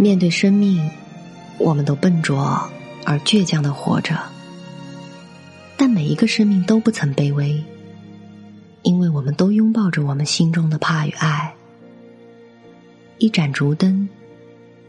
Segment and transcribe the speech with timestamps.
[0.00, 0.88] 面对生命，
[1.58, 2.70] 我们都笨拙
[3.04, 4.16] 而倔强的活着，
[5.76, 7.60] 但每一个生命都不曾卑微，
[8.82, 11.52] 因为我们都拥抱着我们心中的怕与爱。
[13.18, 14.08] 一盏烛灯，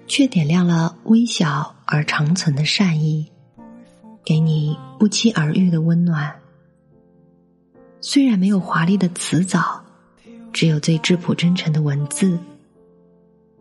[0.06, 3.26] 却点亮了微小而长存的善意，
[4.24, 6.32] 给你不期而遇的温暖。
[8.00, 9.84] 虽然没有华丽的辞藻，
[10.54, 12.38] 只有最质朴真诚的文字。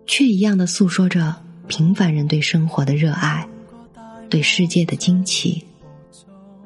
[0.09, 1.37] 却一样的诉说着
[1.69, 3.47] 平凡人对生活的热爱，
[4.31, 5.63] 对世界的惊奇，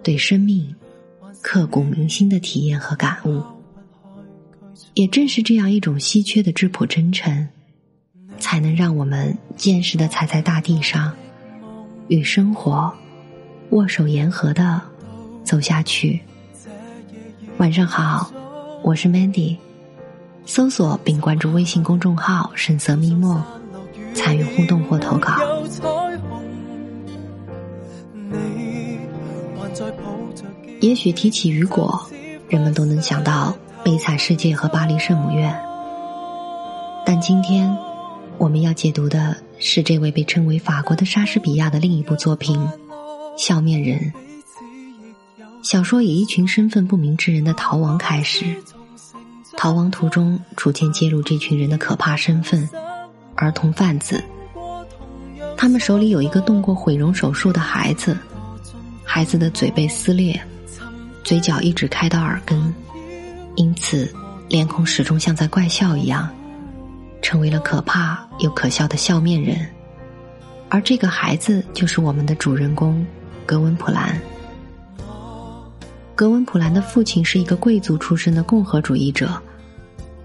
[0.00, 0.72] 对生命
[1.42, 3.42] 刻骨铭心的体验和感悟。
[4.94, 7.48] 也正是这样一种稀缺的质朴真诚，
[8.38, 11.12] 才能让我们坚实的踩在大地上，
[12.06, 12.94] 与生活
[13.70, 14.80] 握手言和的
[15.42, 16.20] 走下去。
[17.56, 18.32] 晚上好，
[18.84, 19.56] 我是 Mandy。
[20.44, 23.42] 搜索并关注微信公众号“深色密墨”，
[24.14, 25.36] 参与互动或投稿。
[30.80, 32.04] 也许提起雨果，
[32.48, 35.52] 人们都能想到《悲惨世界》和《巴黎圣母院》，
[37.06, 37.74] 但今天
[38.36, 42.58] 我们要解读的是这位被称为法国的莎士比亚的另一部作品
[43.36, 43.98] 《笑面人》。
[45.62, 48.44] 小说以一群身份不明之人的逃亡开始。
[49.56, 52.68] 逃亡途中，逐渐揭露这群人的可怕身份——
[53.36, 54.22] 儿童贩子。
[55.56, 58.16] 他们手里有一个动过毁容手术的孩子，
[59.04, 60.40] 孩子的嘴被撕裂，
[61.22, 62.74] 嘴角一直开到耳根，
[63.54, 64.12] 因此
[64.48, 66.28] 脸孔始终像在怪笑一样，
[67.20, 69.64] 成为了可怕又可笑的笑面人。
[70.68, 73.06] 而这个孩子就是我们的主人公
[73.46, 74.20] 格温普兰。
[76.22, 79.36] 格温普兰的父亲是一个贵族出身的共和主义者，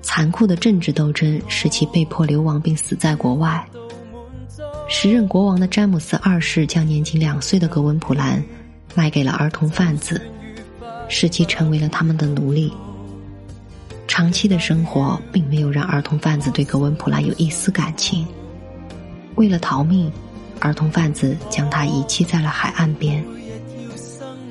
[0.03, 3.67] 残酷的政治斗争使其被迫流亡并死在国外。
[4.87, 8.43] 时任国王的詹姆斯二世将年仅两岁的格温普兰
[8.93, 10.21] 卖给了儿童贩子，
[11.09, 12.71] 使其成为了他们的奴隶。
[14.07, 18.23] 长期的生活并没有让儿童贩子对格温普兰有一丝感情。
[19.33, 20.11] 为了逃命，
[20.59, 23.25] 儿童贩子将他遗弃在了海岸边。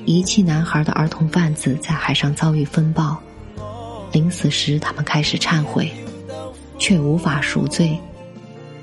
[0.07, 3.17] 遗弃男孩的儿童贩子在海上遭遇风暴，
[4.13, 5.91] 临死时他们开始忏悔，
[6.79, 7.99] 却无法赎罪。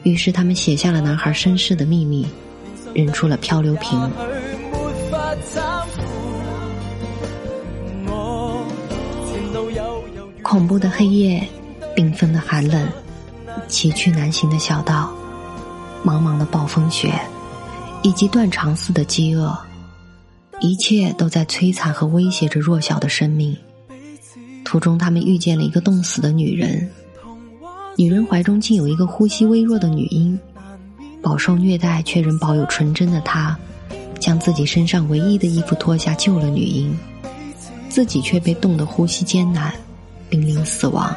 [0.02, 2.28] 于是他们写下了男孩身世的秘密，
[2.92, 3.98] 扔出了漂流瓶。
[10.42, 11.42] 恐怖的黑夜，
[11.96, 12.86] 缤纷的寒冷，
[13.66, 15.10] 崎岖难行的小道，
[16.04, 17.18] 茫茫的暴风雪，
[18.02, 19.58] 以及断肠似的饥饿。
[20.64, 23.54] 一切都在摧残和威胁着弱小的生命。
[24.64, 26.90] 途中，他们遇见了一个冻死的女人，
[27.98, 30.38] 女人怀中竟有一个呼吸微弱的女婴。
[31.20, 33.54] 饱受虐待却仍保有纯真的她，
[34.18, 36.96] 将自己身上唯一的衣服脱下救了女婴，
[37.90, 39.70] 自己却被冻得呼吸艰难，
[40.30, 41.14] 濒临死亡。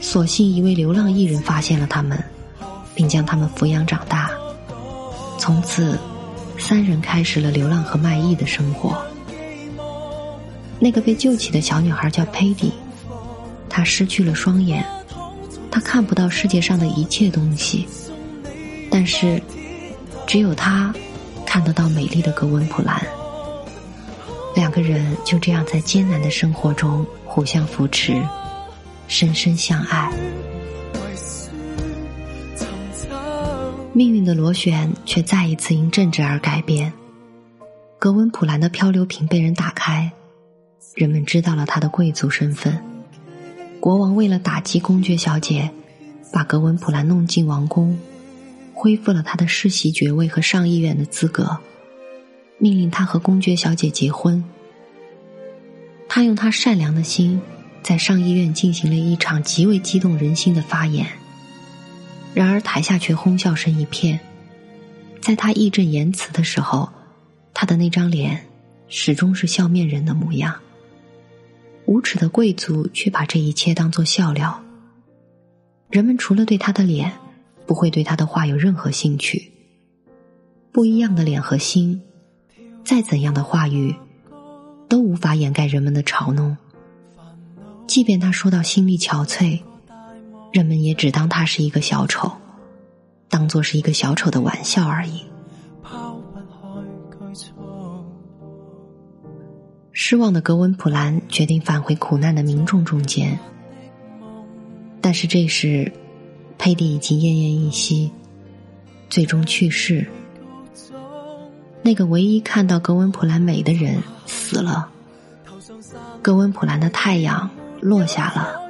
[0.00, 2.22] 所幸一位流浪艺人发现了他们，
[2.94, 4.30] 并将他们抚养长大，
[5.38, 5.98] 从此。
[6.58, 9.00] 三人开始了流浪和卖艺的生活。
[10.80, 12.72] 那个被救起的小女孩叫佩蒂，
[13.68, 14.84] 她失去了双眼，
[15.70, 17.88] 她看不到世界上的一切东西，
[18.90, 19.42] 但是，
[20.26, 20.94] 只有她
[21.46, 23.00] 看得到美丽的格温普兰。
[24.54, 28.20] 两个人就这样在艰难的生活中互相扶持，
[29.06, 30.12] 深深相爱。
[33.98, 36.92] 命运的螺旋却再一次因政治而改变。
[37.98, 40.12] 格温普兰的漂流瓶被人打开，
[40.94, 42.80] 人们知道了他的贵族身份。
[43.80, 45.68] 国王为了打击公爵小姐，
[46.32, 47.98] 把格温普兰弄进王宫，
[48.72, 51.58] 恢复了他的世袭爵位和上议院的资格，
[52.58, 54.44] 命令他和公爵小姐结婚。
[56.08, 57.40] 他用他善良的心，
[57.82, 61.04] 在上议院进行了一场极为激动人心的发言。
[62.34, 64.18] 然而台下却哄笑声一片，
[65.20, 66.88] 在他义正言辞的时候，
[67.52, 68.46] 他的那张脸
[68.88, 70.54] 始终是笑面人的模样。
[71.86, 74.62] 无耻的贵族却把这一切当作笑料。
[75.90, 77.10] 人们除了对他的脸，
[77.66, 79.50] 不会对他的话有任何兴趣。
[80.70, 82.00] 不一样的脸和心，
[82.84, 83.94] 再怎样的话语，
[84.86, 86.56] 都无法掩盖人们的嘲弄。
[87.86, 89.58] 即便他说到心力憔悴。
[90.52, 92.30] 人们也只当他是一个小丑，
[93.28, 95.22] 当做是一个小丑的玩笑而已。
[99.92, 103.38] 失望的格温普兰决定返回苦难的民众中间，
[105.00, 105.92] 但是这时，
[106.56, 108.10] 佩蒂已经奄奄一息，
[109.10, 110.06] 最终去世。
[111.82, 114.88] 那个唯一看到格温普兰美的人死了，
[116.22, 117.50] 格温普兰的太阳
[117.80, 118.67] 落下了，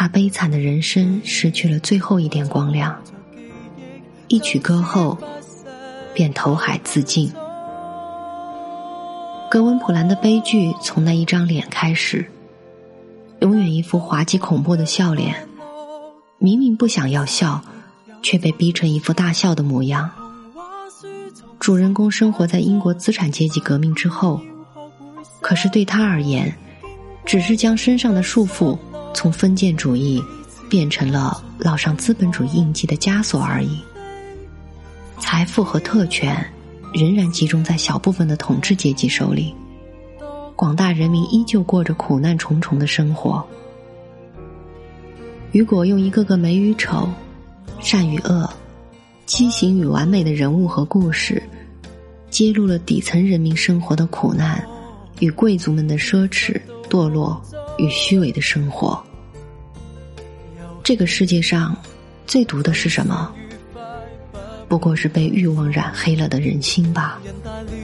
[0.00, 2.96] 他悲惨的人生失去了最后一点光亮。
[4.28, 5.18] 一曲歌后，
[6.14, 7.28] 便投海自尽。
[9.50, 12.24] 格温普兰的悲剧从那一张脸开始，
[13.40, 15.34] 永远一副滑稽恐怖的笑脸，
[16.38, 17.60] 明明不想要笑，
[18.22, 20.08] 却被逼成一副大笑的模样。
[21.58, 24.40] 主人公生活在英国资产阶级革命之后，
[25.40, 26.56] 可是对他而言，
[27.24, 28.78] 只是将身上的束缚
[29.14, 30.22] 从封建主义
[30.68, 33.78] 变成了烙上资本主义印记的枷锁而已。
[35.18, 36.36] 财富和特权
[36.94, 39.54] 仍然集中在小部分的统治阶级手里，
[40.54, 43.44] 广大人民依旧过着苦难重重的生活。
[45.52, 47.08] 雨果用一个个美与丑、
[47.80, 48.48] 善与恶、
[49.26, 51.42] 畸形与完美的人物和故事，
[52.30, 54.62] 揭露了底层人民生活的苦难
[55.20, 57.42] 与贵族们的奢侈、堕落
[57.78, 59.02] 与虚伪的生活。
[60.84, 61.74] 这个世界上，
[62.26, 63.32] 最毒的是什么？
[64.68, 67.18] 不过是被欲望染黑了的人心吧。
[67.24, 67.26] 我
[67.70, 67.76] 每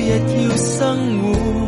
[0.00, 0.88] 日要生
[1.22, 1.63] 活，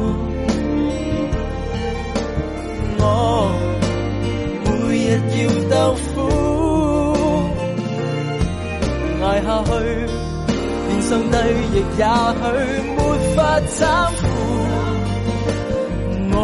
[9.37, 9.71] 跌下去，
[10.89, 11.37] 连上帝
[11.75, 12.05] 亦也
[12.41, 12.43] 许
[12.97, 12.99] 没
[13.37, 13.77] 法搀
[14.13, 14.19] 扶。
[16.33, 16.39] 我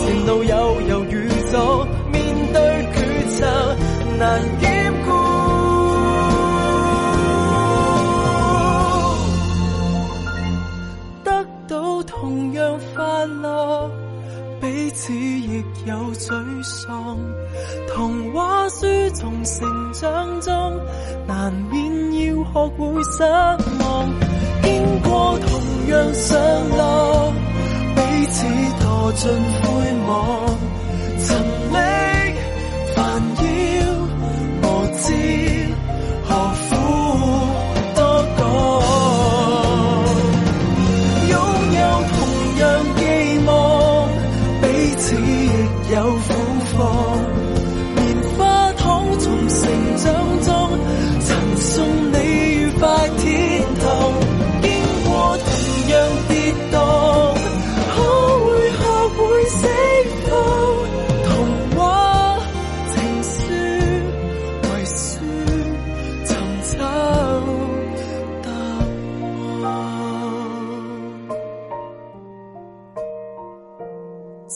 [0.00, 1.54] 前路有犹豫咗，
[2.10, 2.16] 面
[2.54, 2.56] 对
[2.94, 2.96] 抉
[3.36, 3.76] 择
[4.18, 4.24] 难
[22.70, 24.12] 会失望。
[24.62, 25.50] 经过同
[25.88, 26.38] 样上
[26.76, 27.32] 落。
[27.94, 28.46] 彼此
[28.80, 29.30] 堕进
[29.62, 29.66] 灰
[30.08, 30.12] 网，
[31.20, 31.26] 沉
[31.72, 31.74] 溺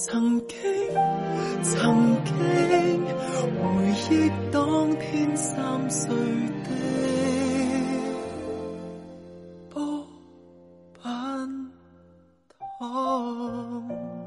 [0.00, 0.56] 曾经，
[1.60, 2.34] 曾经，
[3.58, 6.08] 回忆当天三岁
[6.62, 6.70] 的
[9.68, 10.06] 波
[11.02, 11.10] 板
[12.78, 14.17] 糖。